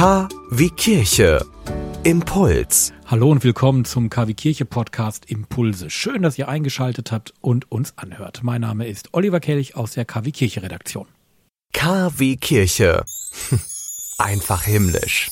[0.00, 1.44] K wie Kirche.
[2.04, 2.94] Impuls.
[3.04, 5.90] Hallo und willkommen zum KW Kirche Podcast Impulse.
[5.90, 8.40] Schön, dass ihr eingeschaltet habt und uns anhört.
[8.42, 11.06] Mein Name ist Oliver Kelch aus der KW Kirche Redaktion.
[11.74, 13.04] KW Kirche.
[14.16, 15.28] Einfach himmlisch.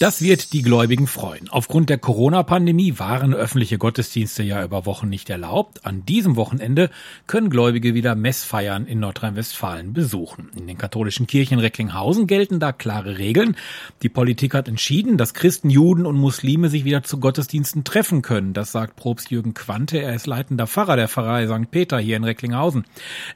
[0.00, 1.50] Das wird die Gläubigen freuen.
[1.50, 5.84] Aufgrund der Corona-Pandemie waren öffentliche Gottesdienste ja über Wochen nicht erlaubt.
[5.84, 6.88] An diesem Wochenende
[7.26, 10.52] können Gläubige wieder Messfeiern in Nordrhein-Westfalen besuchen.
[10.56, 13.56] In den katholischen Kirchen Recklinghausen gelten da klare Regeln.
[14.00, 18.54] Die Politik hat entschieden, dass Christen, Juden und Muslime sich wieder zu Gottesdiensten treffen können.
[18.54, 19.98] Das sagt Probst Jürgen Quante.
[19.98, 21.70] Er ist leitender Pfarrer der Pfarrei St.
[21.70, 22.86] Peter hier in Recklinghausen.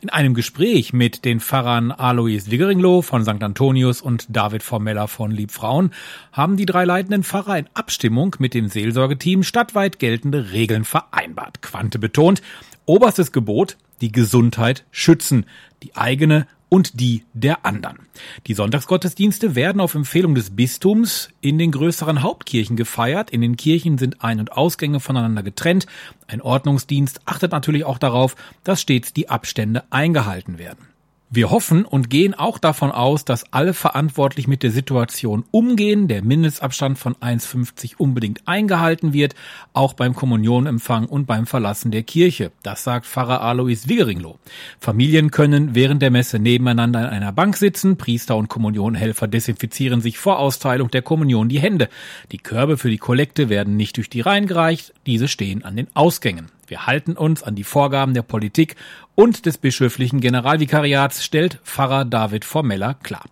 [0.00, 3.42] In einem Gespräch mit den Pfarrern Alois Wiggeringloh von St.
[3.42, 5.90] Antonius und David Formeller von Liebfrauen
[6.32, 11.62] haben haben die drei leitenden Pfarrer in Abstimmung mit dem Seelsorgeteam stadtweit geltende Regeln vereinbart.
[11.62, 12.42] Quante betont,
[12.86, 15.46] oberstes Gebot, die Gesundheit schützen,
[15.82, 18.06] die eigene und die der anderen.
[18.46, 23.30] Die Sonntagsgottesdienste werden auf Empfehlung des Bistums in den größeren Hauptkirchen gefeiert.
[23.30, 25.88] In den Kirchen sind Ein- und Ausgänge voneinander getrennt.
[26.28, 30.93] Ein Ordnungsdienst achtet natürlich auch darauf, dass stets die Abstände eingehalten werden.
[31.30, 36.22] Wir hoffen und gehen auch davon aus, dass alle verantwortlich mit der Situation umgehen, der
[36.22, 39.34] Mindestabstand von 1,50 unbedingt eingehalten wird,
[39.72, 42.52] auch beim Kommunionempfang und beim Verlassen der Kirche.
[42.62, 44.38] Das sagt Pfarrer Alois Wiggeringloh.
[44.78, 50.18] Familien können während der Messe nebeneinander in einer Bank sitzen, Priester und Kommunionhelfer desinfizieren sich
[50.18, 51.88] vor Austeilung der Kommunion die Hände.
[52.30, 55.88] Die Körbe für die Kollekte werden nicht durch die Reihen gereicht, diese stehen an den
[55.94, 56.46] Ausgängen.
[56.68, 58.76] Wir halten uns an die Vorgaben der Politik
[59.14, 63.24] und des bischöflichen Generalvikariats, stellt Pfarrer David Formeller klar.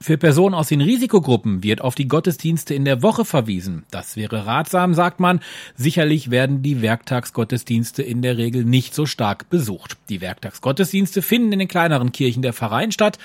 [0.00, 3.84] Für Personen aus den Risikogruppen wird auf die Gottesdienste in der Woche verwiesen.
[3.90, 5.40] Das wäre ratsam, sagt man.
[5.76, 9.96] Sicherlich werden die Werktagsgottesdienste in der Regel nicht so stark besucht.
[10.08, 13.18] Die Werktagsgottesdienste finden in den kleineren Kirchen der Pfarreien statt.